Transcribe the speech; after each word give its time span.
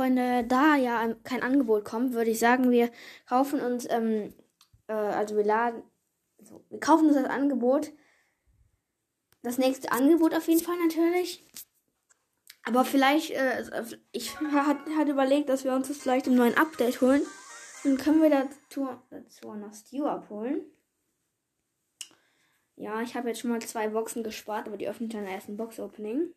äh, 0.00 0.44
da 0.46 0.76
ja 0.76 1.14
kein 1.24 1.42
Angebot 1.42 1.84
kommt, 1.84 2.12
würde 2.12 2.30
ich 2.30 2.38
sagen, 2.38 2.70
wir 2.70 2.90
kaufen 3.28 3.60
uns, 3.60 3.88
ähm, 3.90 4.34
äh, 4.86 4.92
also 4.92 5.36
wir 5.36 5.44
laden, 5.44 5.82
also 6.38 6.64
wir 6.70 6.80
kaufen 6.80 7.06
uns 7.06 7.16
das 7.16 7.26
Angebot. 7.26 7.92
Das 9.42 9.58
nächste 9.58 9.90
Angebot 9.92 10.34
auf 10.34 10.48
jeden 10.48 10.62
Fall 10.62 10.76
natürlich. 10.78 11.46
Aber 12.64 12.84
vielleicht, 12.84 13.30
äh, 13.30 13.64
ich 14.12 14.38
hatte 14.52 14.96
hat 14.96 15.08
überlegt, 15.08 15.48
dass 15.48 15.64
wir 15.64 15.72
uns 15.72 15.88
das 15.88 15.98
vielleicht 15.98 16.26
im 16.26 16.34
neuen 16.34 16.56
Update 16.56 17.00
holen. 17.00 17.22
Dann 17.84 17.96
können 17.96 18.20
wir 18.20 18.30
dazu, 18.30 18.88
dazu 19.08 19.54
noch 19.54 19.72
Stew 19.72 20.04
abholen. 20.04 20.62
Ja, 22.76 23.00
ich 23.02 23.14
habe 23.14 23.28
jetzt 23.28 23.40
schon 23.40 23.50
mal 23.50 23.60
zwei 23.60 23.88
Boxen 23.88 24.22
gespart, 24.22 24.66
aber 24.66 24.76
die 24.76 24.88
öffnen 24.88 25.10
dann 25.10 25.26
erst 25.26 25.48
ein 25.48 25.56
Box-Opening. 25.56 26.34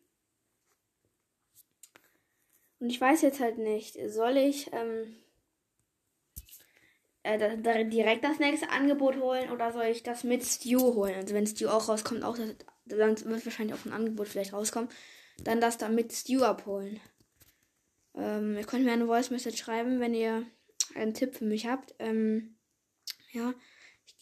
Und 2.80 2.90
ich 2.90 3.00
weiß 3.00 3.22
jetzt 3.22 3.40
halt 3.40 3.58
nicht, 3.58 3.96
soll 4.10 4.36
ich 4.36 4.70
ähm, 4.72 5.16
äh, 7.22 7.38
da, 7.38 7.56
da 7.56 7.82
direkt 7.82 8.24
das 8.24 8.38
nächste 8.38 8.70
Angebot 8.70 9.16
holen 9.16 9.50
oder 9.50 9.72
soll 9.72 9.84
ich 9.84 10.02
das 10.02 10.24
mit 10.24 10.44
Stew 10.44 10.94
holen? 10.94 11.14
Also 11.14 11.34
wenn 11.34 11.46
Stew 11.46 11.68
auch 11.68 11.88
rauskommt, 11.88 12.22
auch 12.22 12.36
das, 12.36 12.54
dann 12.84 13.24
wird 13.24 13.46
wahrscheinlich 13.46 13.74
auch 13.74 13.84
ein 13.86 13.92
Angebot 13.92 14.28
vielleicht 14.28 14.52
rauskommen. 14.52 14.90
Dann 15.38 15.60
das 15.60 15.78
dann 15.78 15.94
mit 15.94 16.12
Stew 16.12 16.42
abholen. 16.42 17.00
Ähm, 18.14 18.56
ihr 18.56 18.64
könnt 18.64 18.84
mir 18.84 18.92
eine 18.92 19.06
Voice 19.06 19.30
Message 19.30 19.58
schreiben, 19.58 20.00
wenn 20.00 20.14
ihr 20.14 20.44
einen 20.94 21.14
Tipp 21.14 21.34
für 21.34 21.44
mich 21.44 21.66
habt. 21.66 21.94
Ähm, 21.98 22.56
ja, 23.32 23.54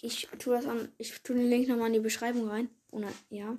ich, 0.00 0.28
ich 0.33 0.39
tue 0.39 0.55
das 0.55 0.67
an, 0.67 0.92
ich 0.97 1.23
tue 1.23 1.36
den 1.36 1.50
Link 1.50 1.69
nochmal 1.69 1.89
in 1.89 1.95
die 1.95 2.00
Beschreibung 2.00 2.48
rein. 2.48 2.70
Oder, 2.91 3.08
ja. 3.30 3.58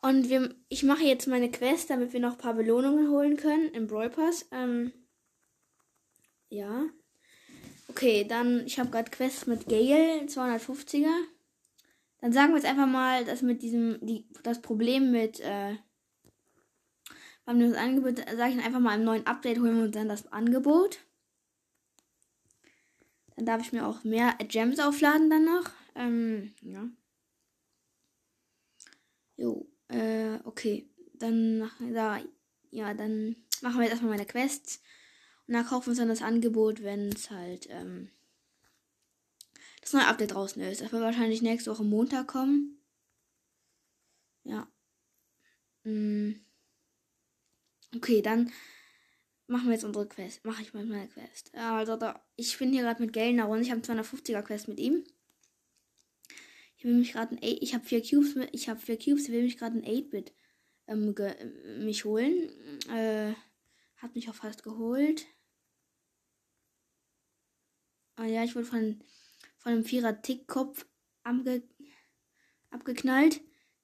Und 0.00 0.28
wir, 0.28 0.54
ich 0.68 0.84
mache 0.84 1.02
jetzt 1.02 1.26
meine 1.26 1.50
Quest, 1.50 1.90
damit 1.90 2.12
wir 2.12 2.20
noch 2.20 2.32
ein 2.32 2.38
paar 2.38 2.54
Belohnungen 2.54 3.10
holen 3.10 3.36
können 3.36 3.70
im 3.72 3.88
Brawl 3.88 4.10
Pass. 4.10 4.46
Ähm, 4.52 4.92
ja. 6.48 6.86
Okay, 7.88 8.24
dann, 8.24 8.64
ich 8.66 8.78
habe 8.78 8.90
gerade 8.90 9.10
Quest 9.10 9.48
mit 9.48 9.66
Gale, 9.66 10.22
250er. 10.26 11.12
Dann 12.20 12.32
sagen 12.32 12.50
wir 12.50 12.56
jetzt 12.56 12.68
einfach 12.68 12.86
mal, 12.86 13.24
dass 13.24 13.42
mit 13.42 13.62
diesem, 13.62 13.98
die, 14.00 14.26
das 14.42 14.60
Problem 14.60 15.10
mit, 15.10 15.40
äh, 15.40 15.76
beim 17.44 17.60
das 17.60 17.78
Angebot, 17.78 18.18
sage 18.18 18.54
ich 18.54 18.64
einfach 18.64 18.80
mal 18.80 18.98
im 18.98 19.04
neuen 19.04 19.26
Update 19.26 19.58
holen 19.58 19.76
wir 19.76 19.84
uns 19.84 19.94
dann 19.94 20.08
das 20.08 20.30
Angebot. 20.32 20.98
Dann 23.36 23.46
darf 23.46 23.62
ich 23.62 23.72
mir 23.72 23.86
auch 23.86 24.04
mehr 24.04 24.34
Gems 24.48 24.78
aufladen 24.78 25.30
dann 25.30 25.44
noch. 25.44 25.70
Ähm, 25.94 26.52
ja. 26.60 26.88
Jo. 29.36 29.66
Äh, 29.88 30.38
okay. 30.44 30.88
Dann 31.14 31.58
machen 31.58 31.94
da, 31.94 32.20
ja, 32.70 32.94
dann 32.94 33.36
machen 33.62 33.76
wir 33.76 33.82
jetzt 33.82 33.92
erstmal 33.92 34.12
meine 34.12 34.26
Quests. 34.26 34.80
Und 35.46 35.54
dann 35.54 35.66
kaufen 35.66 35.86
wir 35.86 35.90
uns 35.90 35.98
dann 35.98 36.08
das 36.08 36.22
Angebot, 36.22 36.82
wenn 36.82 37.08
es 37.08 37.30
halt, 37.30 37.68
ähm, 37.70 38.10
das 39.80 39.92
neue 39.92 40.06
Update 40.06 40.34
draußen 40.34 40.60
ist. 40.62 40.82
Das 40.82 40.92
wird 40.92 41.02
wahrscheinlich 41.02 41.42
nächste 41.42 41.70
Woche 41.70 41.84
Montag 41.84 42.28
kommen. 42.28 42.78
Ja. 44.44 44.68
Mm. 45.84 46.34
Okay, 47.96 48.20
dann 48.20 48.52
machen 49.46 49.66
wir 49.66 49.72
jetzt 49.72 49.84
unsere 49.84 50.06
Quest. 50.06 50.44
Mache 50.44 50.62
ich 50.62 50.74
mal 50.74 50.84
meine 50.84 51.08
Quest. 51.08 51.54
Also 51.54 51.98
ich 52.36 52.58
bin 52.58 52.72
hier 52.72 52.82
gerade 52.82 53.02
mit 53.02 53.12
Gellner 53.12 53.48
und 53.48 53.62
ich 53.62 53.70
habe 53.70 53.80
250er 53.80 54.42
Quest 54.42 54.68
mit 54.68 54.78
ihm. 54.78 55.04
Ich 56.78 56.84
will 56.84 56.94
mich 56.94 57.12
gerade 57.12 57.34
ein 57.34 57.38
8, 57.38 57.58
ich 57.60 57.74
habe 57.74 57.84
vier 57.84 58.00
Cubes 58.00 58.36
ich 58.52 58.68
habe 58.68 58.78
vier 58.78 58.96
Cubes, 58.96 59.24
ich 59.24 59.32
will 59.32 59.42
mich 59.42 59.58
gerade 59.58 59.78
ein 59.78 59.84
8-Bit 59.84 60.32
ähm, 60.86 61.14
mich 61.84 62.04
holen. 62.04 62.48
Äh, 62.88 63.34
hat 63.96 64.14
mich 64.14 64.30
auch 64.30 64.34
fast 64.34 64.62
geholt. 64.62 65.26
Ah 68.16 68.26
ja, 68.26 68.44
ich 68.44 68.54
wurde 68.54 68.66
von, 68.66 69.00
von 69.58 69.72
einem 69.72 69.84
Vierer 69.84 70.22
Tickkopf 70.22 70.86
abge, 71.22 71.62
abgeknallt. 72.70 73.40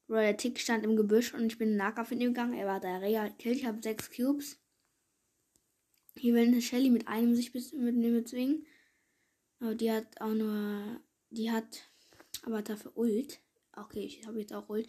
Der 0.08 0.36
Tick 0.36 0.60
stand 0.60 0.84
im 0.84 0.96
Gebüsch 0.96 1.34
und 1.34 1.46
ich 1.46 1.58
bin 1.58 1.70
in 1.70 1.76
Nahkampf 1.76 2.10
mit 2.10 2.20
ihm 2.20 2.34
gegangen. 2.34 2.54
Er 2.54 2.66
war 2.66 2.78
der 2.78 3.00
Real 3.00 3.32
Kill. 3.36 3.52
Ich 3.52 3.64
habe 3.64 3.82
sechs 3.82 4.10
Cubes. 4.10 4.60
Hier 6.16 6.34
will 6.34 6.46
eine 6.46 6.62
Shelly 6.62 6.90
mit 6.90 7.08
einem 7.08 7.34
sich 7.34 7.52
bis 7.52 7.72
mit 7.72 7.96
mir 7.96 8.12
bezwingen. 8.12 8.66
Aber 9.58 9.74
die 9.74 9.90
hat 9.90 10.20
auch 10.20 10.34
nur. 10.34 11.00
Die 11.30 11.50
hat 11.50 11.90
aber 12.42 12.62
dafür 12.62 12.96
Ult. 12.96 13.40
Okay, 13.76 14.04
ich 14.04 14.26
habe 14.26 14.40
jetzt 14.40 14.52
auch 14.52 14.68
Ult. 14.68 14.86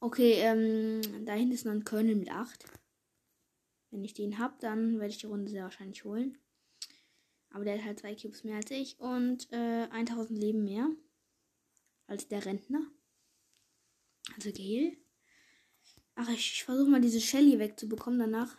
Okay, 0.00 0.34
ähm, 0.38 1.24
da 1.26 1.34
hinten 1.34 1.54
ist 1.54 1.64
noch 1.64 1.72
ein 1.72 1.84
Colonel 1.84 2.16
mit 2.16 2.30
8. 2.30 2.64
Wenn 3.90 4.04
ich 4.04 4.14
den 4.14 4.38
habe, 4.38 4.54
dann 4.60 4.98
werde 4.98 5.12
ich 5.12 5.18
die 5.18 5.26
Runde 5.26 5.50
sehr 5.50 5.64
wahrscheinlich 5.64 6.04
holen. 6.04 6.38
Aber 7.50 7.64
der 7.64 7.76
hat 7.76 7.84
halt 7.84 8.00
zwei 8.00 8.14
Cubes 8.14 8.44
mehr 8.44 8.56
als 8.56 8.70
ich 8.70 8.98
und 9.00 9.50
äh, 9.52 9.88
1000 9.90 10.38
Leben 10.38 10.64
mehr 10.64 10.88
als 12.06 12.28
der 12.28 12.44
Rentner. 12.44 12.86
Also 14.36 14.52
Gale. 14.52 14.96
Ach, 16.14 16.28
ich, 16.28 16.52
ich 16.52 16.64
versuche 16.64 16.90
mal 16.90 17.00
diese 17.00 17.20
Shelly 17.20 17.58
wegzubekommen 17.58 18.20
danach. 18.20 18.56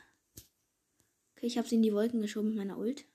Okay, 1.35 1.47
ich 1.47 1.57
habe 1.57 1.67
sie 1.67 1.75
in 1.75 1.83
die 1.83 1.93
Wolken 1.93 2.21
geschoben 2.21 2.49
mit 2.49 2.57
meiner 2.57 2.77
Ult. 2.77 3.05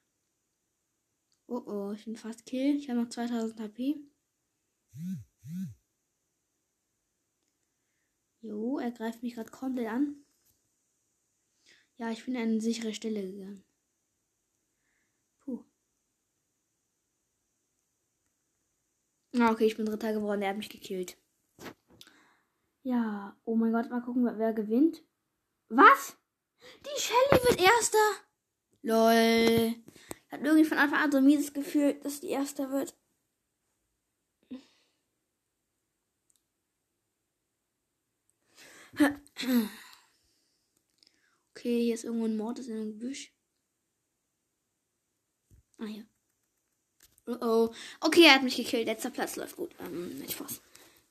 Oh 1.49 1.63
oh, 1.67 1.93
ich 1.93 2.05
bin 2.07 2.17
fast 2.17 2.47
kill. 2.47 2.77
Ich 2.77 2.89
habe 2.89 3.01
noch 3.01 3.09
2000 3.09 3.61
HP. 3.61 4.01
Jo, 8.41 8.79
er 8.79 8.93
greift 8.93 9.23
mich 9.23 9.35
gerade 9.35 9.51
komplett 9.51 9.89
an. 9.89 10.25
Ja, 11.97 12.11
ich 12.11 12.25
bin 12.25 12.37
an 12.37 12.43
eine 12.43 12.61
sichere 12.61 12.95
Stelle 12.95 13.23
gegangen. 13.23 13.65
Puh. 15.41 15.65
Ah, 19.39 19.51
okay, 19.51 19.67
ich 19.67 19.77
bin 19.77 19.87
dritter 19.87 20.13
geworden. 20.13 20.43
Er 20.43 20.51
hat 20.51 20.59
mich 20.59 20.69
gekillt. 20.69 21.17
Ja, 22.83 23.37
oh 23.45 23.57
mein 23.57 23.73
Gott, 23.73 23.91
mal 23.91 24.03
gucken, 24.03 24.25
wer 24.39 24.53
gewinnt. 24.53 25.03
Was? 25.69 26.17
Die 26.85 27.01
Shelly 27.01 27.43
wird 27.43 27.61
erster. 27.61 28.27
Lol. 28.83 29.75
Ich 30.27 30.33
hab 30.33 30.41
irgendwie 30.41 30.65
von 30.65 30.79
Anfang 30.79 31.01
an 31.01 31.11
so 31.11 31.19
ein 31.19 31.25
mieses 31.25 31.53
Gefühl, 31.53 31.95
dass 32.01 32.21
die 32.21 32.29
erster 32.29 32.71
wird. 32.71 32.97
Okay, 41.55 41.85
hier 41.85 41.95
ist 41.95 42.05
irgendwo 42.05 42.27
ein 42.27 42.37
Mord, 42.37 42.59
ist 42.59 42.69
in 42.69 42.77
einem 42.77 42.99
Gebüsch. 42.99 43.33
Ah 45.79 45.87
ja. 45.87 46.03
Oh 47.27 47.37
oh. 47.41 47.75
Okay, 48.01 48.25
er 48.25 48.35
hat 48.35 48.43
mich 48.43 48.57
gekillt. 48.57 48.87
Letzter 48.87 49.11
Platz 49.11 49.37
läuft 49.37 49.57
gut. 49.57 49.75
Ähm, 49.81 50.19
nicht 50.19 50.33
Spaß. 50.33 50.61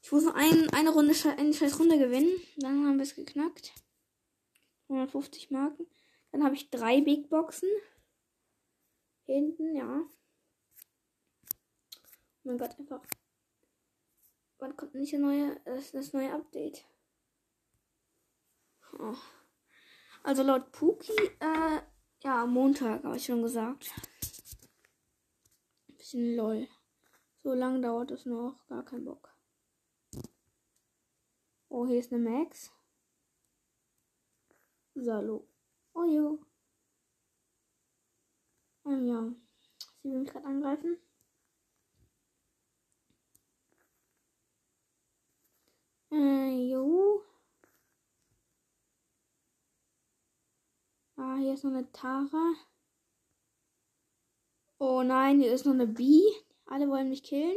Ich 0.02 0.12
muss 0.12 0.24
noch 0.24 0.36
ein, 0.36 0.70
eine 0.70 0.92
Runde, 0.92 1.14
eine 1.38 1.54
scheiß 1.54 1.80
Runde 1.80 1.98
gewinnen. 1.98 2.32
Dann 2.58 2.86
haben 2.86 2.98
wir 2.98 3.04
es 3.04 3.16
geknackt. 3.16 3.74
150 4.88 5.52
Marken. 5.52 5.88
Dann 6.32 6.44
habe 6.44 6.56
ich 6.56 6.70
drei 6.70 7.02
Big 7.02 7.30
Boxen. 7.30 7.70
Hinten, 9.26 9.76
ja. 9.76 10.04
Oh 12.44 12.48
mein 12.50 12.58
Gott, 12.58 12.78
einfach. 12.78 13.02
Wann 14.60 14.78
kommt 14.78 14.96
nicht 14.96 15.12
der 15.12 15.20
neue, 15.20 15.60
das, 15.66 15.92
das 15.92 16.14
neue 16.14 16.32
Update? 16.34 16.86
Oh. 19.00 19.16
Also 20.24 20.44
laut 20.44 20.72
Puki, 20.72 21.14
äh, 21.40 21.82
ja, 22.24 22.46
Montag, 22.46 23.04
habe 23.04 23.18
ich 23.18 23.26
schon 23.26 23.42
gesagt. 23.42 23.92
Ein 25.88 25.98
bisschen 25.98 26.36
lol. 26.36 26.68
So 27.44 27.54
lange 27.54 27.82
dauert 27.82 28.12
es 28.12 28.26
noch, 28.26 28.66
gar 28.68 28.84
kein 28.84 29.06
Bock. 29.06 29.36
Oh, 31.70 31.86
hier 31.86 32.00
ist 32.00 32.12
eine 32.14 32.28
Max. 32.28 32.72
Salo. 34.96 35.48
Oh 35.94 36.06
jo. 36.06 36.40
Ähm, 38.86 39.06
ja. 39.08 39.34
Sie 40.02 40.10
will 40.10 40.20
mich 40.20 40.32
gerade 40.32 40.46
angreifen. 40.46 40.98
Äh, 46.12 46.70
jo. 46.70 47.24
Ah, 51.18 51.38
hier 51.38 51.54
ist 51.54 51.64
noch 51.64 51.72
eine 51.72 51.90
Tara. 51.92 52.54
Oh 54.80 55.02
nein, 55.04 55.40
hier 55.40 55.54
ist 55.54 55.66
noch 55.66 55.74
eine 55.74 55.88
B. 55.88 56.22
Alle 56.66 56.90
wollen 56.90 57.10
mich 57.10 57.24
killen. 57.24 57.56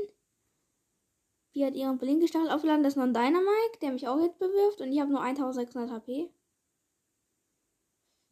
B 1.52 1.64
hat 1.66 1.74
ihren 1.74 1.98
Blinkestachel 1.98 2.50
aufgeladen. 2.50 2.84
Das 2.84 2.92
ist 2.92 2.96
noch 2.96 3.04
ein 3.04 3.14
Dynamike, 3.14 3.78
der 3.82 3.92
mich 3.92 4.06
auch 4.06 4.20
jetzt 4.20 4.38
bewirft. 4.38 4.80
Und 4.80 4.92
ich 4.92 5.00
habe 5.00 5.10
nur 5.10 5.22
1600 5.22 5.90
HP. 5.90 6.30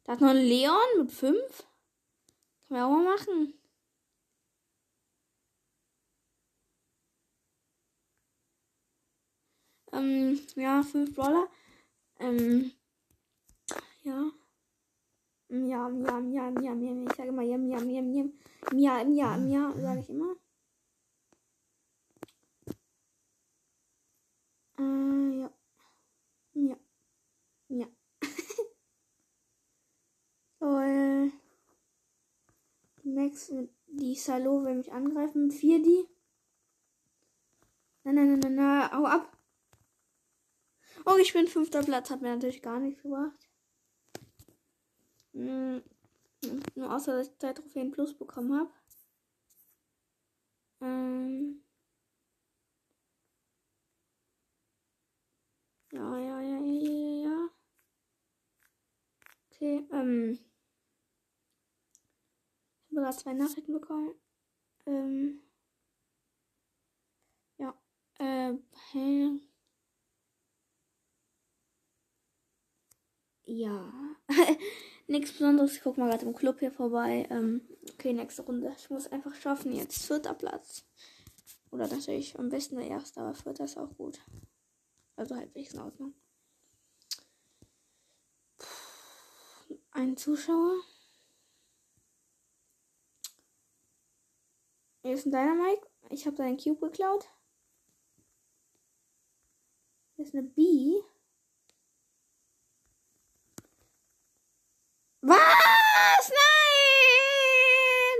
Da 0.05 0.13
ist 0.13 0.21
noch 0.21 0.29
ein 0.29 0.37
Leon 0.37 0.75
mit 0.97 1.11
5. 1.11 1.67
Kann 2.67 2.77
man 2.77 2.83
auch 2.83 2.89
mal 2.91 3.15
machen. 3.15 3.53
Ähm, 9.91 10.39
ja, 10.55 10.83
5 10.83 11.13
Brawler. 11.15 11.49
Ähm, 12.19 12.71
ja. 14.03 14.31
Ja, 15.49 15.89
ja, 15.89 16.19
ja, 16.19 16.49
ja, 16.61 16.73
ja, 16.73 17.03
ich 17.03 17.15
sage 17.15 17.29
immer 17.29 17.41
ja, 17.41 17.57
ja, 17.57 17.79
ja, 17.79 18.01
ja, 18.01 18.25
ja, 18.73 19.01
ja, 19.03 19.37
ja, 19.37 19.71
sage 19.81 19.99
ich 20.01 20.09
immer. 20.09 20.35
Äh, 24.77 25.39
ja. 25.39 25.49
Ja. 26.53 26.77
Ja. 27.69 27.87
äh, 30.61 31.31
die 33.03 33.09
Max, 33.09 33.51
die 33.87 34.15
Salo 34.15 34.63
will 34.65 34.75
mich 34.75 34.91
angreifen 34.91 35.47
mit 35.47 35.53
4 35.53 35.81
die. 35.81 36.07
Nein, 38.03 38.15
nein, 38.15 38.27
nein, 38.31 38.39
nein, 38.39 38.55
nein, 38.55 38.91
hau 38.91 39.05
ab. 39.05 39.37
Oh, 41.05 41.15
ich 41.21 41.31
bin 41.33 41.47
fünfter 41.47 41.83
Platz, 41.83 42.09
hat 42.09 42.21
mir 42.21 42.33
natürlich 42.35 42.61
gar 42.61 42.79
nichts 42.79 43.01
gebracht. 43.01 43.46
Hm, 45.37 45.83
nur 46.75 46.93
außer, 46.95 47.15
dass 47.15 47.27
ich 47.27 47.37
zwei 47.37 47.53
Trophäen 47.53 47.91
plus 47.91 48.17
bekommen 48.17 48.53
habe. 48.59 48.71
Ähm. 50.81 51.61
Ja, 55.91 56.17
ja, 56.17 56.41
ja, 56.41 56.59
ja, 56.59 56.81
ja, 56.81 57.23
ja. 57.29 57.49
Okay, 59.51 59.85
ähm. 59.91 60.39
Ich 62.89 62.97
habe 62.97 63.01
gerade 63.05 63.17
zwei 63.17 63.33
Nachrichten 63.33 63.73
bekommen. 63.73 64.13
Ähm. 64.87 65.41
Ja, 67.59 67.73
äh, 68.19 68.53
hä? 68.91 69.39
Ja. 73.45 73.91
Nichts 75.07 75.31
Besonderes. 75.31 75.73
Ich 75.73 75.81
guck 75.81 75.97
mal 75.97 76.09
gerade 76.09 76.25
im 76.25 76.35
Club 76.35 76.59
hier 76.59 76.71
vorbei. 76.71 77.25
Ähm, 77.29 77.67
okay, 77.93 78.13
nächste 78.13 78.41
Runde. 78.43 78.75
Ich 78.77 78.89
muss 78.89 79.07
einfach 79.07 79.33
schaffen. 79.35 79.71
Jetzt 79.73 80.05
vierter 80.05 80.33
Platz. 80.33 80.85
Oder 81.71 81.87
natürlich 81.87 82.37
am 82.37 82.49
besten 82.49 82.77
der 82.77 82.87
erste, 82.87 83.21
aber 83.21 83.33
vierter 83.33 83.65
ist 83.65 83.77
auch 83.77 83.95
gut. 83.97 84.19
Also 85.15 85.35
halbwegs 85.35 85.73
in 85.73 85.79
Ordnung. 85.79 86.13
Ein 89.91 90.15
Zuschauer. 90.17 90.75
Hier 95.01 95.13
ist 95.13 95.25
ein 95.25 95.31
Dynamite. 95.31 95.87
Ich 96.09 96.25
habe 96.25 96.35
seinen 96.35 96.57
Cube 96.57 96.87
geklaut. 96.87 97.25
Hier 100.15 100.25
ist 100.25 100.33
eine 100.33 100.43
B. 100.43 101.01
Was? 105.21 106.31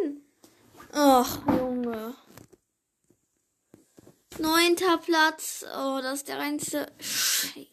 Nein! 0.02 0.24
Ach, 0.92 1.46
Junge. 1.48 2.16
Neunter 4.78 4.98
Platz. 5.00 5.66
Oh, 5.76 6.00
das 6.02 6.20
ist 6.20 6.28
der 6.28 6.38
reinste. 6.38 6.92
Scheiße. 7.00 7.68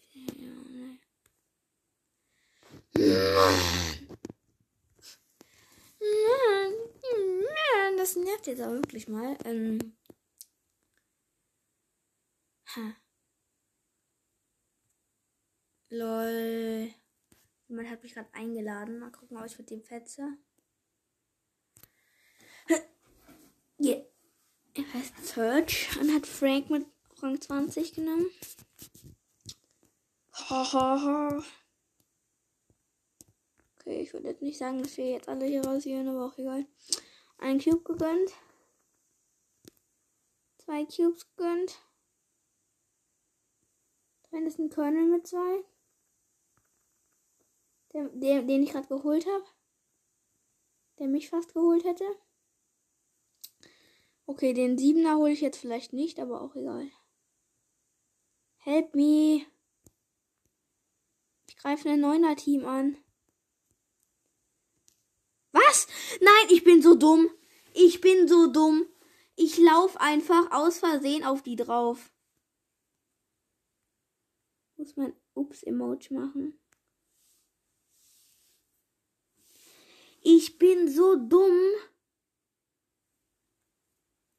Das 7.97 8.17
nervt 8.17 8.47
jetzt 8.47 8.61
aber 8.61 8.75
wirklich 8.75 9.09
mal. 9.09 9.37
Ähm. 9.45 9.97
Ha. 12.77 12.97
Lol. 15.91 16.93
Jemand 17.69 17.91
hat 17.91 18.03
mich 18.03 18.15
gerade 18.15 18.33
eingeladen. 18.33 18.99
Mal 18.99 19.11
gucken, 19.11 19.37
ob 19.37 19.47
ich 19.47 19.59
mit 19.59 19.71
dem 19.71 19.83
fetze. 19.83 20.39
Yeah. 23.79 24.05
Er 24.75 24.93
heißt 24.93 25.27
Search 25.27 25.97
und 26.01 26.15
hat 26.15 26.27
Frank 26.27 26.71
mit 26.71 26.87
Rang 27.25 27.41
20 27.41 27.95
genommen. 27.95 28.31
Hahaha. 30.31 31.43
okay, 33.79 34.03
ich 34.03 34.13
würde 34.13 34.29
jetzt 34.29 34.43
nicht 34.43 34.59
sagen, 34.59 34.83
dass 34.83 34.99
wir 34.99 35.13
jetzt 35.13 35.29
alle 35.31 35.47
hier 35.47 35.65
rasieren, 35.65 36.07
aber 36.09 36.27
auch 36.27 36.37
egal. 36.37 36.67
Ein 37.39 37.63
Cube 37.63 37.83
gegönnt. 37.83 38.31
Zwei 40.59 40.85
Cubes 40.85 41.27
gegönnt. 41.35 41.81
Dann 44.31 44.47
ist 44.47 44.59
ein 44.59 44.69
Kernel 44.69 45.07
mit 45.07 45.27
zwei. 45.27 45.65
Der, 47.95 48.11
der, 48.11 48.43
den 48.43 48.65
ich 48.65 48.73
gerade 48.73 48.89
geholt 48.89 49.25
habe. 49.25 49.47
Der 50.99 51.09
mich 51.09 51.31
fast 51.31 51.55
geholt 51.55 51.85
hätte. 51.85 52.05
Okay, 54.27 54.53
den 54.53 54.77
Siebener 54.77 55.17
hole 55.17 55.33
ich 55.33 55.41
jetzt 55.41 55.59
vielleicht 55.59 55.95
nicht, 55.95 56.21
aber 56.21 56.43
auch 56.43 56.55
egal. 56.55 56.91
Help 58.65 58.95
me. 58.95 59.45
Ich 61.47 61.57
greife 61.59 61.91
ein 61.91 62.01
Neuner-Team 62.01 62.65
an. 62.65 62.97
Was? 65.53 65.87
Nein, 66.23 66.49
ich 66.49 66.65
bin 66.65 66.81
so 66.81 66.95
dumm. 66.95 67.29
Ich 67.75 68.01
bin 68.01 68.27
so 68.27 68.51
dumm. 68.51 68.87
Ich 69.37 69.59
laufe 69.59 70.01
einfach 70.01 70.51
aus 70.51 70.79
Versehen 70.79 71.25
auf 71.25 71.43
die 71.43 71.57
drauf. 71.57 72.11
Muss 74.77 74.97
man 74.97 75.13
Ups-Emoji 75.35 76.15
machen. 76.15 76.59
Ich 80.23 80.57
bin 80.57 80.89
so 80.89 81.17
dumm. 81.17 81.61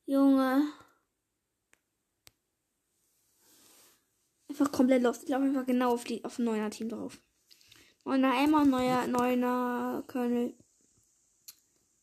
Junge. 0.07 0.73
Einfach 4.57 4.71
komplett 4.71 5.03
los. 5.03 5.21
Ich 5.21 5.27
laufe 5.27 5.43
einfach 5.43 5.65
genau 5.65 5.91
auf, 5.93 6.05
die, 6.05 6.23
auf 6.23 6.39
ein 6.39 6.45
neuer 6.45 6.69
Team 6.69 6.87
drauf. 6.87 7.19
Neuner 8.05 8.41
Emma, 8.41 8.63
neuer, 8.63 9.05
neuner 9.05 10.01
Colonel. 10.07 10.55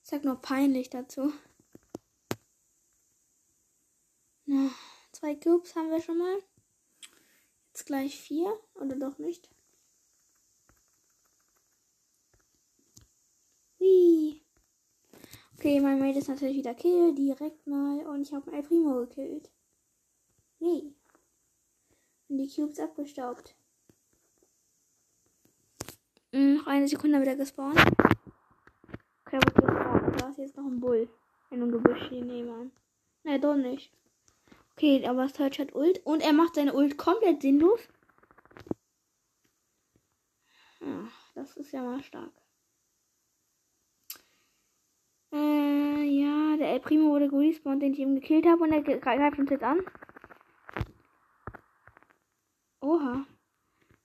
Ich 0.02 0.11
sag 0.11 0.23
nur 0.23 0.37
peinlich 0.37 0.90
dazu. 0.90 1.32
Na, 4.44 4.71
zwei 5.12 5.35
Cubes 5.35 5.75
haben 5.75 5.90
wir 5.90 6.02
schon 6.02 6.18
mal. 6.18 6.40
Jetzt 7.68 7.87
gleich 7.87 8.21
vier. 8.21 8.54
Oder 8.75 8.97
doch 8.97 9.16
nicht? 9.16 9.49
Wie? 13.78 14.42
Okay, 15.56 15.80
mein 15.80 15.99
Mate 15.99 16.18
ist 16.18 16.28
natürlich 16.28 16.59
wieder 16.59 16.75
Kill, 16.75 17.14
direkt 17.14 17.66
mal. 17.66 18.04
Und 18.09 18.21
ich 18.21 18.35
habe 18.35 18.52
El 18.52 18.62
Primo 18.62 19.06
gekillt. 19.06 19.50
Yay. 20.59 20.94
Und 22.33 22.39
die 22.39 22.49
Cubes 22.49 22.81
abgestaubt. 22.81 23.55
Hm, 26.33 26.55
noch 26.55 26.67
eine 26.67 26.89
Sekunde 26.89 27.21
wieder 27.21 27.37
gespawnt. 27.37 27.79
Okay, 29.27 29.35
wird 29.35 29.55
gespawnt. 29.55 30.19
Da 30.19 30.31
ist 30.31 30.39
jetzt 30.39 30.57
noch 30.57 30.65
ein 30.65 30.81
Bull. 30.81 31.11
In 31.51 31.61
einem 31.61 31.73
Gebüsch 31.73 32.09
hier 32.09 32.25
nebenan. 32.25 32.73
Nein, 33.23 33.39
doch 33.39 33.55
nicht. 33.55 33.93
Okay, 34.73 35.07
aber 35.07 35.29
Search 35.29 35.59
hat 35.59 35.75
Ult. 35.75 36.01
Und 36.07 36.23
er 36.23 36.33
macht 36.33 36.55
seine 36.55 36.73
Ult 36.73 36.97
komplett 36.97 37.43
sinnlos. 37.43 37.81
Ja, 40.81 41.09
das 41.35 41.55
ist 41.59 41.71
ja 41.73 41.83
mal 41.83 42.03
stark. 42.03 42.33
Äh, 45.35 46.03
ja, 46.05 46.57
der 46.57 46.73
El 46.73 46.81
Primo 46.81 47.11
wurde 47.11 47.29
gerespawnt, 47.29 47.83
den 47.83 47.93
ich 47.93 47.99
eben 47.99 48.15
gekillt 48.15 48.47
habe 48.47 48.62
und 48.62 48.73
er 48.73 48.81
greift 48.81 49.39
uns 49.39 49.51
jetzt 49.51 49.65
an. 49.65 49.85
Oha. 52.83 53.25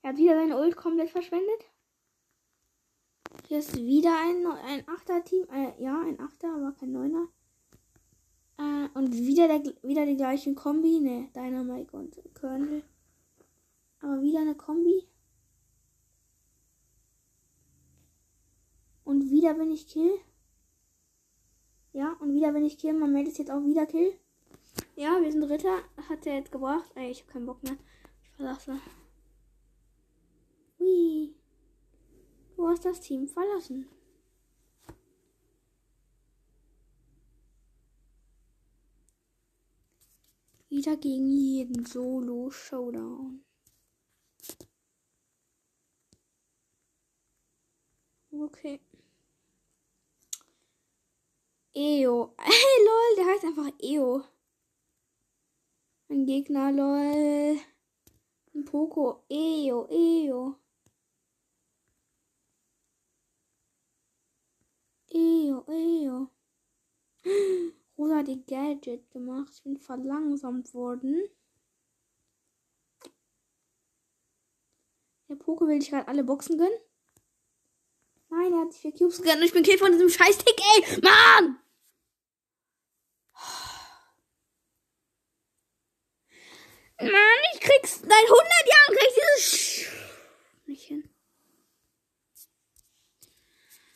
Er 0.04 0.12
hat 0.12 0.18
wieder 0.18 0.36
seine 0.36 0.58
Ult 0.58 0.78
komplett 0.78 1.10
verschwendet. 1.10 1.66
Hier 3.48 3.60
ist 3.60 3.76
wieder 3.76 4.16
ein, 4.22 4.46
ein 4.46 4.88
Achter-Team. 4.88 5.48
Äh, 5.52 5.82
ja, 5.82 6.00
ein 6.02 6.20
Achter, 6.20 6.54
aber 6.54 6.74
kein 6.74 6.92
Neuner. 6.92 7.28
Äh, 8.58 8.88
und 8.94 9.14
wieder, 9.14 9.48
der, 9.48 9.64
wieder 9.82 10.06
die 10.06 10.16
gleichen 10.16 10.54
Kombi. 10.54 11.00
Ne, 11.00 11.30
Dynamite 11.36 11.98
und 11.98 12.22
Colonel. 12.36 12.84
Aber 14.00 14.22
wieder 14.22 14.42
eine 14.42 14.56
Kombi. 14.56 15.08
Und 19.04 19.32
wieder 19.32 19.56
bin 19.56 19.72
ich 19.72 19.88
Kill. 19.88 20.20
Ja, 21.94 22.16
und 22.20 22.36
wieder 22.36 22.52
bin 22.52 22.64
ich 22.64 22.78
Kill. 22.78 22.94
Man 22.94 23.12
meldet 23.12 23.40
jetzt 23.40 23.50
auch 23.50 23.66
wieder 23.66 23.88
Kill. 23.88 24.14
Ja, 24.96 25.20
wir 25.20 25.32
sind 25.32 25.42
Dritter. 25.42 25.80
Hat 26.10 26.28
er 26.28 26.36
jetzt 26.36 26.52
gebracht. 26.52 26.92
Ey, 26.94 27.10
ich 27.10 27.22
habe 27.22 27.32
keinen 27.32 27.46
Bock 27.48 27.64
mehr. 27.64 27.78
Verlasse. 28.38 28.79
Hui. 30.77 31.34
Du 32.56 32.67
hast 32.67 32.86
das 32.86 33.01
Team 33.01 33.27
verlassen. 33.27 33.89
Wieder 40.70 40.96
gegen 40.98 41.32
jeden 41.32 41.84
Solo-Showdown. 41.84 43.44
Okay. 48.32 48.79
Eo. 51.74 52.36
Hey, 52.39 52.86
lol, 52.86 53.15
der 53.17 53.25
heißt 53.25 53.46
einfach 53.46 53.72
Eo. 53.82 54.24
Ein 56.10 56.25
Gegner, 56.27 56.72
lol. 56.72 57.60
Ein 58.58 58.66
Poco. 58.66 59.24
Eo, 59.30 59.88
Eo. 59.88 60.56
Eo, 65.12 65.64
Eo. 65.70 66.32
Rosa 67.96 68.16
hat 68.18 68.28
die 68.28 68.44
Gadget 68.44 69.12
gemacht. 69.12 69.52
Ich 69.54 69.62
bin 69.62 69.78
verlangsamt 69.78 70.74
worden. 70.74 71.22
Der 75.30 75.36
Poco 75.36 75.68
will 75.68 75.78
ich 75.80 75.92
gerade 75.92 76.08
alle 76.08 76.24
Boxen 76.24 76.58
gönnen. 76.58 76.80
Nein, 78.30 78.54
er 78.54 78.62
hat 78.62 78.74
sich 78.74 78.82
vier 78.82 78.94
Cubes 78.94 79.22
gegönnt 79.22 79.44
ich 79.44 79.54
bin 79.54 79.62
Kind 79.62 79.80
von 79.80 79.92
diesem 79.92 80.10
scheiß 80.10 80.40
Tick, 80.40 80.60
ey! 80.60 81.02
Mann! 81.04 81.60
Mann, 87.00 87.12
ich 87.54 87.60
krieg's 87.60 88.00
seit 88.00 88.12
100 88.12 88.27
Jahren 88.68 88.96
krieg 88.96 89.08
ich 89.08 89.13
dieses 89.16 89.44
Sch 89.44 89.92
nicht 90.66 90.84
hin. 90.84 91.10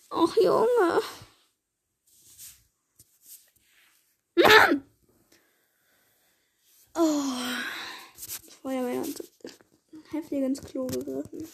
Ach, 0.10 0.36
Junge. 0.38 1.01
Mann! 4.36 4.84
Oh. 6.96 7.24
Das 8.13 8.55
Feuerwehr 8.62 9.01
hat 9.01 9.24
heftig 10.12 10.43
ins 10.43 10.62
Klo 10.62 10.88
gegriffen. 10.88 11.48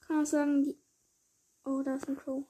Kann 0.00 0.22
auch 0.22 0.26
sagen, 0.26 0.64
die. 0.64 0.78
Oh, 1.64 1.82
da 1.82 1.96
ist 1.96 2.08
ein 2.08 2.16
Crow. 2.16 2.44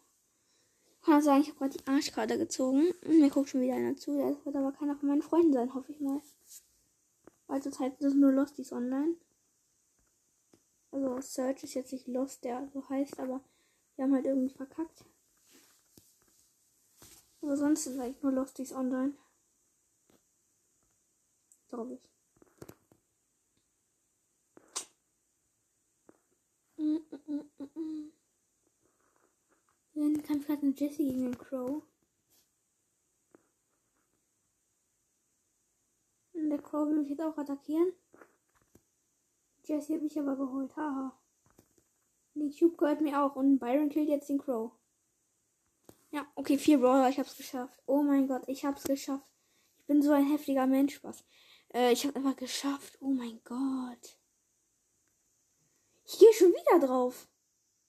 Kann 1.07 1.23
sagen, 1.23 1.41
ich 1.41 1.51
habe 1.51 1.59
gerade 1.59 1.79
die 1.79 1.87
Arschkarte 1.87 2.37
gezogen. 2.37 2.91
Und 3.05 3.21
mir 3.21 3.31
guckt 3.31 3.49
schon 3.49 3.61
wieder 3.61 3.77
einer 3.77 3.97
zu. 3.97 4.19
Das 4.19 4.45
wird 4.45 4.57
aber 4.57 4.73
keiner 4.73 4.97
von 4.97 5.09
meinen 5.09 5.23
Freunden 5.23 5.53
sein, 5.53 5.73
hoffe 5.73 5.93
ich 5.93 6.01
mal. 6.01 6.21
Weil 7.47 7.63
zurzeit 7.63 7.97
sind 8.01 8.19
nur 8.19 8.33
Losties 8.33 8.73
online. 8.73 9.15
Also 10.91 11.21
Search 11.21 11.63
ist 11.63 11.75
jetzt 11.75 11.93
nicht 11.93 12.09
Lost, 12.09 12.43
der 12.43 12.69
so 12.73 12.89
heißt, 12.89 13.21
aber 13.21 13.41
wir 13.95 14.05
haben 14.05 14.15
halt 14.15 14.27
irgendwie 14.27 14.53
verkackt. 14.53 15.05
Aber 17.41 17.57
sonst 17.57 17.85
sind 17.85 18.01
eigentlich 18.01 18.23
nur 18.25 18.33
Losties 18.33 18.73
online. 18.73 19.13
Glaube 21.69 21.95
ich. 21.95 22.01
Mm, 26.79 26.99
mm, 27.29 27.43
mm, 27.59 28.13
Dann 29.97 30.23
kämpft 30.23 30.47
gerade 30.47 30.67
ein 30.67 30.75
Jesse 30.75 31.03
gegen 31.03 31.23
den 31.23 31.39
Crow. 31.39 31.83
Und 36.35 36.51
der 36.51 36.61
Crow 36.61 36.87
will 36.87 36.97
mich 36.97 37.09
jetzt 37.09 37.23
auch 37.23 37.39
attackieren. 37.39 37.93
Jesse 39.65 39.95
hat 39.95 40.03
mich 40.03 40.19
aber 40.19 40.37
geholt. 40.37 40.77
Haha. 40.77 41.19
Die 42.35 42.55
Cube 42.55 42.77
gehört 42.77 43.01
mir 43.01 43.23
auch. 43.23 43.37
Und 43.37 43.59
Byron 43.59 43.89
killt 43.89 44.11
jetzt 44.11 44.29
den 44.29 44.37
Crow. 44.37 44.71
Ja, 46.11 46.27
okay, 46.35 46.59
vier 46.59 46.79
Brawler. 46.79 47.09
Ich 47.09 47.19
hab's 47.19 47.35
geschafft. 47.35 47.83
Oh 47.87 48.03
mein 48.03 48.29
Gott, 48.29 48.47
ich 48.49 48.67
hab's 48.67 48.85
geschafft. 48.85 49.25
Ich 49.79 49.87
bin 49.87 50.03
so 50.03 50.13
ein 50.13 50.31
heftiger 50.31 50.67
Mensch, 50.67 51.03
was. 51.03 51.25
Äh, 51.73 51.93
ich 51.93 52.05
hab's 52.05 52.17
einfach 52.17 52.37
geschafft. 52.37 52.99
Oh 53.01 53.09
mein 53.09 53.41
Gott. 53.45 54.19
Ich 56.05 56.19
gehe 56.19 56.33
schon 56.35 56.53
wieder 56.53 56.87
drauf. 56.87 57.29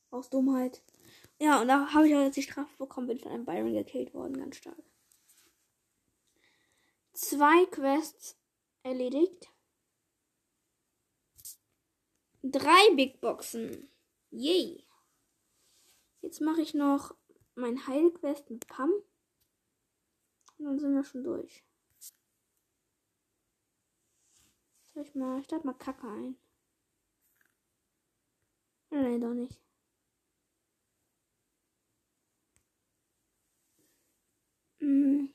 Aus 0.09 0.29
Dummheit. 0.29 0.81
Ja, 1.39 1.61
und 1.61 1.67
da 1.67 1.93
habe 1.93 2.07
ich 2.07 2.15
auch 2.15 2.21
jetzt 2.21 2.37
die 2.37 2.43
Strafe 2.43 2.75
bekommen, 2.77 3.07
bin 3.07 3.19
von 3.19 3.31
einem 3.31 3.45
Byron 3.45 3.73
gekillt 3.73 4.13
worden, 4.13 4.37
ganz 4.37 4.57
stark. 4.57 4.81
Zwei 7.13 7.65
Quests 7.67 8.35
erledigt. 8.83 9.49
Drei 12.41 12.95
Big 12.95 13.19
Boxen. 13.21 13.89
Yay. 14.31 14.83
Jetzt 16.21 16.41
mache 16.41 16.61
ich 16.61 16.73
noch 16.73 17.15
mein 17.55 17.87
Heilquest 17.87 18.49
mit 18.49 18.67
Pam. 18.67 18.91
Und 20.57 20.65
dann 20.65 20.79
sind 20.79 20.93
wir 20.93 21.03
schon 21.03 21.23
durch. 21.23 21.63
Soll 24.93 25.03
ich 25.03 25.13
mal, 25.13 25.41
ich 25.41 25.63
mal 25.63 25.73
Kacke 25.73 26.07
ein. 26.07 26.37
Nein, 28.89 29.21
doch 29.21 29.33
nicht. 29.33 29.66
Hm. 34.87 35.33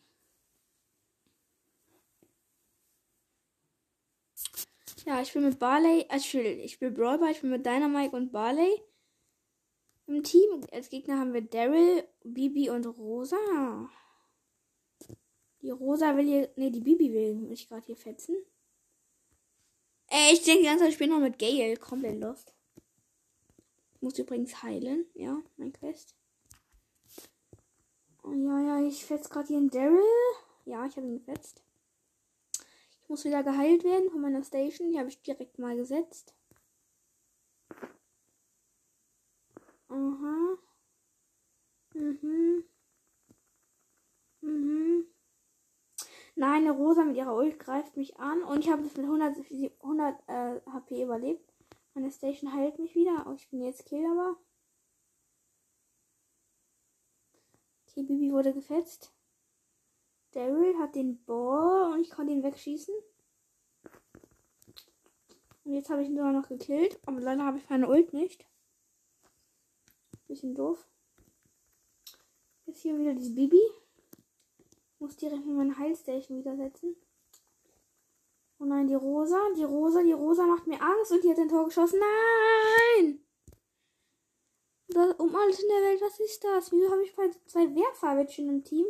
Ja, 5.04 5.20
ich 5.20 5.32
bin 5.32 5.42
mit 5.42 5.58
Barley, 5.58 6.06
also 6.08 6.24
ich 6.24 6.34
will, 6.34 6.60
ich 6.64 6.80
will 6.80 6.90
Brawl 6.90 7.20
ich 7.30 7.40
bin 7.42 7.50
mit 7.50 7.66
Dynamite 7.66 8.16
und 8.16 8.32
Barley 8.32 8.82
im 10.06 10.22
Team. 10.22 10.62
Als 10.72 10.88
Gegner 10.88 11.18
haben 11.18 11.34
wir 11.34 11.42
Daryl, 11.42 12.04
Bibi 12.24 12.70
und 12.70 12.86
Rosa. 12.86 13.90
Die 15.60 15.70
Rosa 15.70 16.16
will 16.16 16.24
hier, 16.26 16.50
ne, 16.56 16.70
die 16.70 16.80
Bibi 16.80 17.12
will 17.12 17.34
mich 17.34 17.68
gerade 17.68 17.84
hier 17.84 17.96
fetzen. 17.96 18.36
Ey, 20.08 20.32
ich 20.32 20.42
denke 20.44 20.60
die 20.62 20.66
ganze 20.66 20.84
Zeit, 20.84 20.92
ich 20.92 20.98
bin 20.98 21.10
noch 21.10 21.20
mit 21.20 21.38
Gale, 21.38 21.76
komplett 21.76 22.20
lost 22.20 22.54
muss 24.02 24.18
übrigens 24.18 24.62
heilen. 24.62 25.06
Ja, 25.14 25.40
mein 25.56 25.72
Quest. 25.72 26.14
Ja, 28.24 28.60
ja, 28.60 28.86
ich 28.86 29.04
fetze 29.04 29.28
gerade 29.28 29.48
hier 29.48 29.58
einen 29.58 29.70
Daryl. 29.70 30.00
Ja, 30.64 30.86
ich 30.86 30.96
habe 30.96 31.06
ihn 31.06 31.18
gefetzt. 31.18 31.62
Ich 33.02 33.08
muss 33.08 33.24
wieder 33.24 33.42
geheilt 33.42 33.84
werden 33.84 34.10
von 34.10 34.20
meiner 34.20 34.44
Station. 34.44 34.90
Die 34.90 34.98
habe 34.98 35.08
ich 35.08 35.22
direkt 35.22 35.58
mal 35.58 35.76
gesetzt. 35.76 36.34
Aha. 39.88 40.58
Mhm. 41.94 42.64
Mhm. 44.40 45.06
Nein, 46.34 46.62
eine 46.62 46.70
Rosa 46.72 47.04
mit 47.04 47.16
ihrer 47.16 47.34
Ult 47.36 47.58
greift 47.58 47.96
mich 47.96 48.16
an 48.18 48.42
und 48.42 48.60
ich 48.60 48.70
habe 48.70 48.82
das 48.82 48.96
mit 48.96 49.04
100, 49.04 49.36
100 49.82 50.28
äh, 50.28 50.60
HP 50.72 51.02
überlebt. 51.02 51.52
Meine 51.94 52.10
Station 52.10 52.52
heilt 52.54 52.78
mich 52.78 52.94
wieder. 52.94 53.26
Oh, 53.28 53.34
ich 53.34 53.50
bin 53.50 53.60
jetzt 53.62 53.84
Kill 53.84 54.04
aber. 54.06 54.36
Okay, 57.94 58.04
Bibi 58.04 58.32
wurde 58.32 58.54
gefetzt. 58.54 59.12
Daryl 60.32 60.78
hat 60.78 60.94
den 60.94 61.22
Ball 61.24 61.92
und 61.92 62.00
ich 62.00 62.10
konnte 62.10 62.32
ihn 62.32 62.42
wegschießen. 62.42 62.94
Und 65.64 65.74
jetzt 65.74 65.90
habe 65.90 66.02
ich 66.02 66.08
ihn 66.08 66.16
sogar 66.16 66.32
noch 66.32 66.48
gekillt. 66.48 66.98
Aber 67.04 67.20
leider 67.20 67.44
habe 67.44 67.58
ich 67.58 67.68
meine 67.68 67.86
Ult 67.88 68.14
nicht. 68.14 68.46
Bisschen 70.26 70.54
doof. 70.54 70.88
Jetzt 72.64 72.80
hier 72.80 72.98
wieder 72.98 73.12
dieses 73.12 73.34
Bibi. 73.34 73.60
Muss 74.98 75.16
direkt 75.16 75.44
mit 75.44 75.54
meiner 75.54 75.76
Heilstation 75.76 76.38
wieder 76.38 76.56
setzen. 76.56 76.96
Oh 78.58 78.64
nein, 78.64 78.86
die 78.86 78.94
Rosa, 78.94 79.38
die 79.54 79.64
Rosa, 79.64 80.02
die 80.02 80.12
Rosa 80.12 80.46
macht 80.46 80.66
mir 80.66 80.80
Angst 80.80 81.12
und 81.12 81.22
die 81.22 81.30
hat 81.30 81.38
ein 81.38 81.48
Tor 81.48 81.66
geschossen. 81.66 82.00
Nein! 82.00 83.21
Um 84.94 85.34
alles 85.34 85.60
in 85.60 85.68
der 85.68 85.82
Welt, 85.88 86.00
was 86.02 86.20
ist 86.20 86.44
das? 86.44 86.70
Wieso 86.70 86.90
habe 86.90 87.02
ich 87.02 87.14
zwei 87.46 87.74
Wehrfarbädchen 87.74 88.48
im 88.48 88.62
Team? 88.64 88.86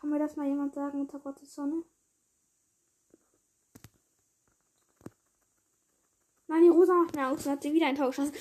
Kann 0.00 0.10
mir 0.10 0.18
das 0.18 0.36
mal 0.36 0.46
jemand 0.46 0.74
sagen 0.74 1.00
unter 1.00 1.18
Gottes 1.18 1.54
Sonne? 1.54 1.82
Nein, 6.46 6.62
die 6.62 6.68
Rosa 6.68 6.94
macht 6.94 7.16
mir 7.16 7.26
Angst 7.26 7.46
und 7.46 7.52
hat 7.52 7.62
sie 7.62 7.72
wieder 7.72 7.86
ein 7.86 7.96
Tor 7.96 8.08
geschossen. 8.08 8.34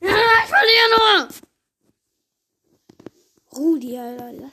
Ja, 0.00 0.10
ich 0.10 0.50
verliere 0.50 0.90
nur! 0.90 1.28
Rudi, 3.56 3.98
Alter. 3.98 4.50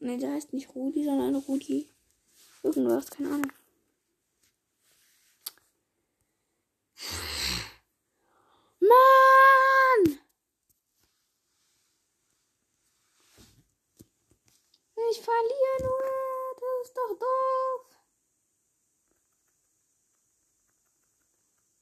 Ne, 0.00 0.18
der 0.18 0.32
heißt 0.32 0.52
nicht 0.52 0.74
Rudi, 0.74 1.04
sondern 1.04 1.34
Rudi. 1.36 1.88
Irgendwas, 2.62 3.10
keine 3.10 3.30
Ahnung. 3.30 3.52
Mann! 8.80 10.18
Ich 15.10 15.20
verliere 15.20 15.82
nur. 15.82 16.02
Das 16.56 16.88
ist 16.88 16.96
doch 16.96 17.18
doof. 17.18 17.92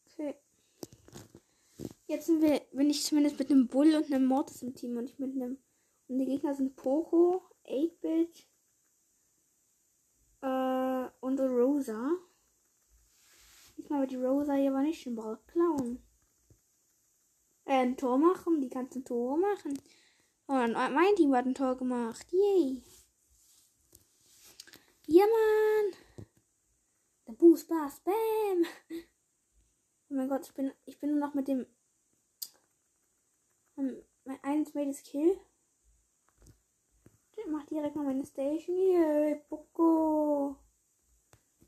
Okay. 0.07 0.35
Jetzt 2.11 2.27
sind 2.27 2.43
wir, 2.43 2.61
bin 2.73 2.91
ich 2.91 3.05
zumindest 3.05 3.39
mit 3.39 3.53
einem 3.53 3.69
Bull 3.69 3.95
und 3.95 4.07
einem 4.07 4.27
Mortis 4.27 4.63
im 4.63 4.75
Team 4.75 4.97
und 4.97 5.09
ich 5.09 5.21
mit 5.21 5.33
einem. 5.33 5.59
Und 6.09 6.19
die 6.19 6.25
Gegner 6.25 6.57
sind 6.57 6.75
Poco, 6.75 7.41
8-Bit 7.69 8.49
äh, 10.41 11.09
und 11.21 11.39
Rosa. 11.39 12.11
Diesmal 13.77 14.01
wird 14.01 14.11
die 14.11 14.17
Rosa 14.17 14.55
hier 14.55 14.73
aber 14.73 14.83
nicht 14.83 15.07
den 15.07 15.15
Ball 15.15 15.39
klauen. 15.47 16.03
Äh, 17.65 17.75
ein 17.75 17.97
Tor 17.97 18.19
machen. 18.19 18.61
Die 18.61 18.71
kannst 18.71 18.97
ein 18.97 19.05
Tor 19.05 19.39
machen. 19.39 19.81
Und 20.49 20.73
mein 20.73 21.15
Team 21.15 21.33
hat 21.33 21.47
ein 21.47 21.55
Tor 21.55 21.77
gemacht. 21.77 22.27
Yay. 22.33 22.83
Ja, 25.07 25.27
Mann. 25.27 26.27
Der 27.29 27.35
Boost. 27.35 27.69
Bam. 27.69 27.85
Oh 30.13 30.17
mein 30.17 30.29
Gott, 30.29 30.45
ich 30.45 30.55
bin, 30.55 30.73
ich 30.87 30.99
bin 30.99 31.11
nur 31.11 31.21
noch 31.21 31.35
mit 31.35 31.47
dem. 31.47 31.67
Mein 34.25 34.45
eines 34.45 34.75
Mates 34.75 35.03
Kill. 35.03 35.41
Ich 37.37 37.47
mach 37.47 37.65
direkt 37.65 37.97
mal 37.97 38.05
meine 38.05 38.27
Station. 38.27 38.77
Yay, 38.77 39.43
Boko. 39.49 40.57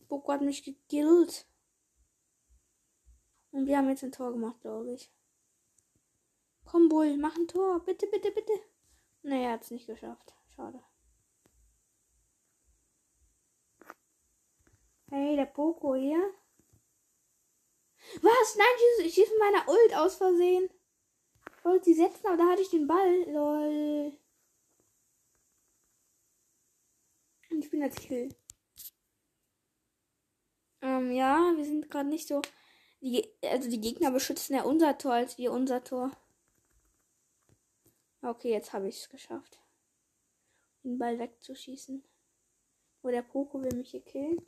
Boko 0.08 0.32
hat 0.32 0.42
mich 0.42 0.62
gekillt. 0.62 1.46
Und 3.50 3.66
wir 3.66 3.78
haben 3.78 3.88
jetzt 3.88 4.04
ein 4.04 4.12
Tor 4.12 4.32
gemacht, 4.32 4.60
glaube 4.60 4.92
ich. 4.92 5.10
Komm, 6.64 6.88
Bull, 6.88 7.16
mach 7.16 7.36
ein 7.36 7.48
Tor. 7.48 7.84
Bitte, 7.84 8.06
bitte, 8.06 8.30
bitte. 8.30 8.52
Er 9.22 9.52
hat 9.52 9.62
es 9.62 9.70
nicht 9.70 9.86
geschafft. 9.86 10.34
Schade. 10.54 10.82
Hey, 15.10 15.36
der 15.36 15.46
Poco 15.46 15.94
hier. 15.94 16.34
Was? 18.20 18.56
Nein, 18.56 18.66
ich 19.04 19.14
schieße 19.14 19.38
meiner 19.38 19.68
Ult 19.68 19.94
aus 19.94 20.16
Versehen. 20.16 20.68
Wollte 21.62 21.84
sie 21.84 21.94
setzen, 21.94 22.26
aber 22.26 22.36
da 22.36 22.50
hatte 22.50 22.62
ich 22.62 22.70
den 22.70 22.86
Ball. 22.86 23.24
Lol. 23.30 24.12
Und 27.50 27.64
ich 27.64 27.70
bin 27.70 27.82
als 27.82 27.96
Kill. 27.96 28.34
Ähm, 30.80 31.12
ja, 31.12 31.52
wir 31.56 31.64
sind 31.64 31.90
gerade 31.90 32.08
nicht 32.08 32.26
so. 32.26 32.42
Die, 33.00 33.28
also 33.44 33.68
die 33.68 33.80
Gegner 33.80 34.10
beschützen 34.10 34.56
ja 34.56 34.62
unser 34.62 34.96
Tor 34.98 35.14
als 35.14 35.38
wir 35.38 35.52
unser 35.52 35.82
Tor. 35.84 36.10
Okay, 38.22 38.50
jetzt 38.50 38.72
habe 38.72 38.88
ich 38.88 38.98
es 38.98 39.08
geschafft. 39.08 39.60
Den 40.84 40.98
Ball 40.98 41.18
wegzuschießen. 41.18 42.04
Wo 43.02 43.10
der 43.10 43.22
Poco 43.22 43.60
will 43.62 43.74
mich 43.76 43.90
hier 43.90 44.04
killen. 44.04 44.40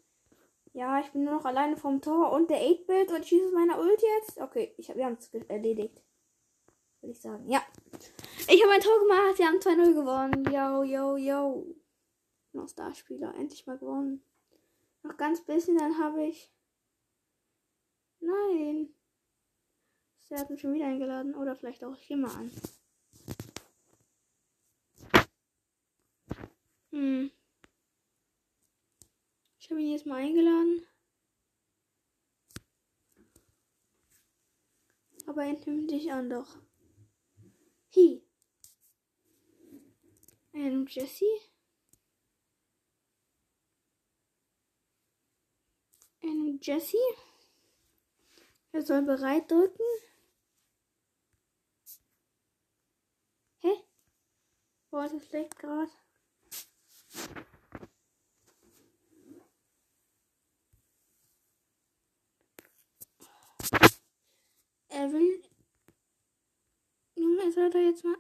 Ja, 0.73 1.01
ich 1.01 1.11
bin 1.11 1.25
nur 1.25 1.35
noch 1.35 1.45
alleine 1.45 1.77
vom 1.77 2.01
Tor 2.01 2.33
und 2.33 2.51
der 2.51 2.61
8-Bit 2.61 3.13
und 3.13 3.27
schieße 3.27 3.53
meine 3.53 3.79
Ult 3.79 4.03
jetzt. 4.03 4.41
Okay, 4.41 4.75
ich 4.77 4.89
hab, 4.89 4.97
wir 4.97 5.05
haben 5.07 5.17
es 5.19 5.33
erledigt. 5.49 6.03
Würde 7.05 7.13
ich 7.13 7.21
sagen. 7.21 7.47
Ja. 7.51 7.63
Ich 8.49 8.63
habe 8.63 8.73
ein 8.73 8.81
Tor 8.81 8.99
gemacht. 9.01 9.39
Wir 9.39 9.47
haben 9.47 9.59
2-0 9.59 9.93
gewonnen. 9.93 10.45
Yo, 10.51 10.85
yo, 10.85 11.19
yo. 11.19 11.77
Noch 12.53 12.67
Starspieler. 12.67 13.35
Endlich 13.35 13.67
mal 13.67 13.77
gewonnen. 13.77 14.25
Noch 15.03 15.15
ganz 15.19 15.45
bisschen, 15.45 15.77
dann 15.77 15.99
habe 15.99 16.25
ich. 16.25 16.51
Nein. 18.21 18.95
Der 20.31 20.39
hat 20.39 20.49
mich 20.49 20.63
schon 20.63 20.73
wieder 20.73 20.87
eingeladen. 20.87 21.35
Oder 21.35 21.55
vielleicht 21.55 21.85
auch 21.85 21.95
hier 21.95 22.17
mal 22.17 22.35
an. 22.35 22.51
Hm. 26.89 27.31
Ich 29.61 29.71
habe 29.71 29.83
ihn 29.83 29.93
jetzt 29.93 30.07
mal 30.07 30.23
eingeladen. 30.23 30.87
Aber 35.27 35.45
er 35.45 35.53
nimmt 35.53 35.91
dich 35.91 36.11
an 36.11 36.31
doch. 36.31 36.64
Er 40.53 40.71
nimmt 40.71 40.95
Jesse. 40.95 41.25
Nimmt 46.23 46.67
Jesse. 46.67 46.97
Er 48.73 48.83
soll 48.83 49.03
bereit 49.03 49.51
drücken. 49.51 49.85
Hä? 53.61 53.85
Boah, 54.91 55.09
das 55.09 55.31
leckt 55.33 55.59
gerade. 55.59 55.91
Er 64.89 65.13
will. 65.13 65.54
Junge, 67.45 67.53
soll 67.53 67.71
er 67.75 67.83
jetzt 67.83 68.05
mal. 68.05 68.17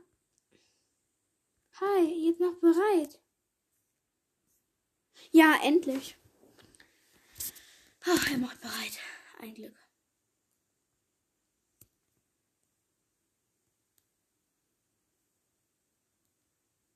Hi, 1.81 2.27
jetzt 2.27 2.41
noch 2.41 2.59
bereit. 2.61 3.21
Ja, 5.31 5.59
endlich. 5.63 6.17
Ach, 8.05 8.31
er 8.31 8.39
macht 8.39 8.61
bereit. 8.61 8.99
Ein 9.39 9.55
Glück. 9.55 9.75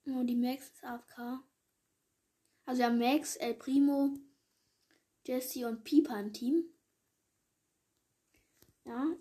Oh, 0.06 0.22
die 0.22 0.36
Max 0.36 0.70
ist 0.70 0.84
AFK. 0.84 1.42
Also 2.64 2.82
ja, 2.82 2.90
Max, 2.90 3.36
El 3.36 3.54
Primo, 3.54 4.16
Jesse 5.26 5.66
und 5.66 5.84
Pieper 5.84 6.18
im 6.20 6.32
Team. 6.32 6.64
Ja. 8.84 9.16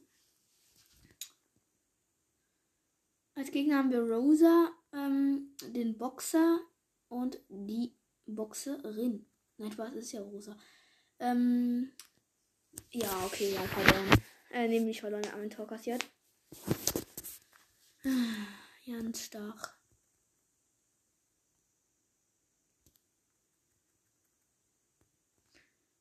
Als 3.38 3.52
Gegner 3.52 3.78
haben 3.78 3.92
wir 3.92 4.02
Rosa, 4.02 4.72
ähm, 4.94 5.56
den 5.62 5.96
Boxer 5.96 6.60
und 7.08 7.40
die 7.50 7.96
Boxerin. 8.26 9.28
Nein, 9.58 9.78
was 9.78 9.94
ist 9.94 10.12
ja 10.12 10.22
Rosa. 10.22 10.58
Ähm, 11.20 11.92
ja, 12.90 13.26
okay, 13.26 13.54
ja, 13.54 13.62
verloren. 13.62 14.22
Äh, 14.50 14.68
nämlich 14.68 15.02
verloren, 15.02 15.28
ein 15.36 15.52
Tor 15.52 15.68
kassiert. 15.68 16.04
Ganz 18.88 19.22
stark. 19.22 19.80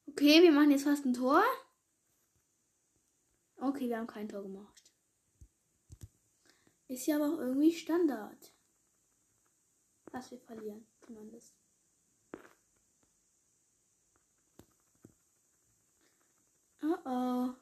Okay, 0.06 0.42
wir 0.42 0.52
machen 0.52 0.70
jetzt 0.70 0.84
fast 0.84 1.04
ein 1.04 1.12
Tor. 1.12 1.44
Okay, 3.58 3.90
wir 3.90 3.98
haben 3.98 4.06
kein 4.06 4.26
Tor 4.26 4.42
gemacht. 4.42 4.85
Ist 6.88 7.06
ja 7.06 7.16
aber 7.16 7.34
auch 7.34 7.38
irgendwie 7.38 7.72
Standard. 7.72 8.52
Dass 10.12 10.30
wir 10.30 10.38
verlieren, 10.38 10.86
zumindest. 11.00 11.54
Oh 16.82 16.96
oh. 17.04 17.54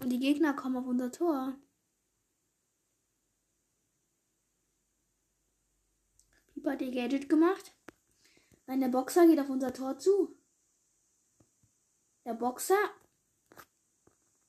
Und 0.00 0.10
die 0.10 0.18
Gegner 0.18 0.54
kommen 0.54 0.76
auf 0.76 0.86
unser 0.86 1.12
Tor. 1.12 1.54
Pieper 6.46 6.72
hat 6.72 6.82
ihr 6.82 6.90
Gadget 6.90 7.28
gemacht. 7.28 7.74
Nein, 8.66 8.80
der 8.80 8.88
Boxer 8.88 9.26
geht 9.26 9.40
auf 9.40 9.50
unser 9.50 9.72
Tor 9.72 9.98
zu. 9.98 10.36
Der 12.24 12.34
Boxer. 12.34 12.90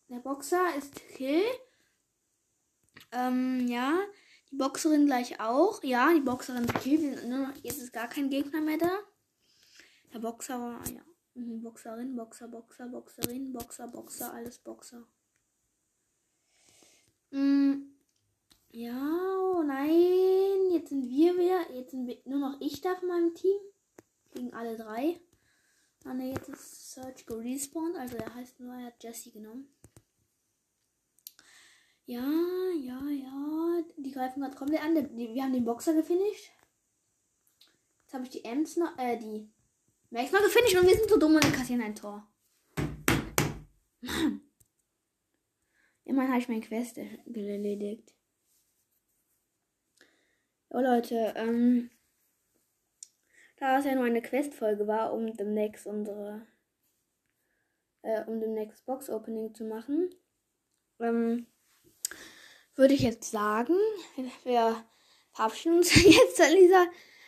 Der 0.07 0.19
Boxer 0.19 0.75
ist 0.75 0.95
Kill. 0.95 1.43
Ähm, 3.11 3.67
ja. 3.67 3.99
Die 4.51 4.55
Boxerin 4.55 5.05
gleich 5.05 5.39
auch. 5.39 5.83
Ja, 5.83 6.11
die 6.13 6.21
Boxerin 6.21 6.63
ist 6.63 6.81
Kill. 6.81 7.53
Jetzt 7.61 7.81
ist 7.81 7.93
gar 7.93 8.07
kein 8.07 8.29
Gegner 8.29 8.61
mehr 8.61 8.77
da. 8.77 8.99
Der 10.13 10.19
Boxer 10.19 10.59
war, 10.59 10.87
ja. 10.89 11.01
Mhm, 11.35 11.61
Boxerin, 11.61 12.15
Boxer, 12.15 12.47
Boxer, 12.47 12.87
Boxerin, 12.87 13.53
Boxer, 13.53 13.87
Boxer, 13.87 14.33
alles 14.33 14.57
Boxer. 14.57 15.05
Mhm. 17.31 17.95
Ja, 18.71 19.37
oh 19.53 19.61
nein. 19.63 20.71
Jetzt 20.71 20.89
sind 20.89 21.07
wir 21.07 21.35
wieder. 21.35 21.71
Jetzt 21.71 21.91
sind 21.91 22.07
wir, 22.07 22.17
nur 22.25 22.39
noch 22.39 22.61
ich 22.61 22.81
da 22.81 22.95
von 22.95 23.07
meinem 23.07 23.35
Team. 23.35 23.57
Gegen 24.31 24.53
alle 24.53 24.77
drei. 24.77 25.19
Ah 26.05 26.13
ne, 26.13 26.31
jetzt 26.31 26.49
ist 26.49 26.93
Search 26.93 27.25
gerespawnt. 27.25 27.95
Also 27.95 28.17
er 28.17 28.33
heißt 28.33 28.59
nur, 28.59 28.73
er 28.73 28.87
hat 28.87 29.03
Jesse 29.03 29.31
genommen. 29.31 29.67
Ja, 32.09 32.27
ja, 32.75 32.99
ja. 33.07 33.83
Die 33.97 34.11
greifen 34.11 34.41
gerade 34.41 34.55
komplett 34.55 34.81
an. 34.81 34.95
Wir 35.15 35.43
haben 35.43 35.53
den 35.53 35.63
Boxer 35.63 35.93
gefinisht. 35.93 36.49
Jetzt 38.01 38.13
habe 38.15 38.23
ich 38.23 38.31
die 38.31 38.43
Ems 38.43 38.77
noch, 38.77 38.97
äh, 38.97 39.15
die 39.15 39.47
Max 40.09 40.31
noch 40.31 40.41
gefinisht 40.41 40.75
und 40.75 40.87
wir 40.87 40.95
sind 40.95 41.07
so 41.07 41.19
dumm 41.19 41.35
und 41.35 41.53
kassieren 41.53 41.83
ein 41.83 41.93
Tor. 41.93 42.27
Mann. 44.01 44.41
Immerhin 46.05 46.31
habe 46.31 46.41
ich 46.41 46.49
meine 46.49 46.61
Quest 46.61 46.97
erledigt. 46.97 48.15
Oh 50.69 50.79
Leute, 50.79 51.33
ähm, 51.35 51.91
da 53.57 53.77
es 53.77 53.85
ja 53.85 53.93
nur 53.93 54.05
eine 54.05 54.23
Questfolge 54.23 54.87
war, 54.87 55.13
um 55.13 55.37
demnächst 55.37 55.85
unsere, 55.85 56.47
äh, 58.01 58.25
um 58.25 58.39
demnächst 58.39 58.83
Box-Opening 58.87 59.53
zu 59.53 59.65
machen, 59.65 60.09
ähm, 60.99 61.45
würde 62.79 62.95
ich 62.95 63.01
jetzt 63.01 63.29
sagen, 63.29 63.75
wir 64.43 64.83
verabschieden 65.33 65.77
uns 65.77 65.93
jetzt 66.03 66.41
an 66.41 66.55
dieser 66.55 66.85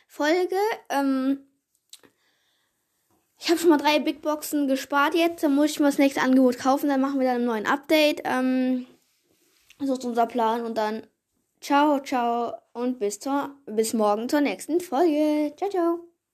Folge. 0.08 0.56
Ähm, 0.90 1.46
ich 3.38 3.50
habe 3.50 3.60
schon 3.60 3.70
mal 3.70 3.78
drei 3.78 4.00
Big 4.00 4.22
Boxen 4.22 4.68
gespart 4.68 5.14
jetzt. 5.16 5.44
Dann 5.44 5.56
muss 5.56 5.72
ich 5.72 5.80
mal 5.80 5.88
das 5.88 5.98
nächste 5.98 6.22
Angebot 6.22 6.58
kaufen. 6.58 6.90
Dann 6.90 7.02
machen 7.02 7.20
wir 7.20 7.28
dann 7.28 7.38
einen 7.38 7.46
neuen 7.46 7.66
Update. 7.66 8.22
Ähm, 8.24 8.88
So 9.80 9.94
ist 9.94 10.06
unser 10.06 10.28
Plan 10.28 10.64
und 10.64 10.78
dann 10.78 11.08
ciao, 11.60 12.00
ciao 12.00 12.54
und 12.74 13.00
bis, 13.00 13.20
zur, 13.20 13.56
bis 13.66 13.94
morgen 13.94 14.30
zur 14.30 14.42
nächsten 14.42 14.80
Folge. 14.80 15.54
Ciao, 15.58 15.70
ciao. 15.70 16.11